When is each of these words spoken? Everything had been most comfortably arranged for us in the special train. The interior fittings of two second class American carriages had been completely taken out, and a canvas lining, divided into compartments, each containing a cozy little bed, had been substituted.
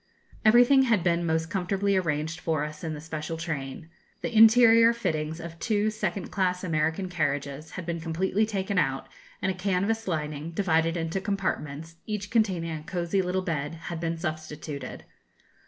Everything 0.43 0.81
had 0.85 1.03
been 1.03 1.27
most 1.27 1.51
comfortably 1.51 1.95
arranged 1.95 2.39
for 2.39 2.63
us 2.63 2.83
in 2.83 2.95
the 2.95 2.99
special 3.01 3.37
train. 3.37 3.87
The 4.23 4.35
interior 4.35 4.93
fittings 4.93 5.39
of 5.39 5.59
two 5.59 5.91
second 5.91 6.31
class 6.31 6.63
American 6.63 7.07
carriages 7.07 7.69
had 7.73 7.85
been 7.85 7.99
completely 7.99 8.47
taken 8.47 8.79
out, 8.79 9.07
and 9.43 9.51
a 9.51 9.55
canvas 9.55 10.07
lining, 10.07 10.53
divided 10.53 10.97
into 10.97 11.21
compartments, 11.21 11.97
each 12.07 12.31
containing 12.31 12.71
a 12.71 12.81
cozy 12.81 13.21
little 13.21 13.43
bed, 13.43 13.75
had 13.75 13.99
been 13.99 14.17
substituted. 14.17 15.03